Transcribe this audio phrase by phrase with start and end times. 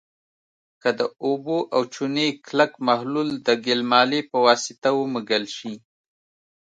[0.81, 5.73] که د اوبو او چونې کلک محلول د ګلمالې په واسطه ومږل شي.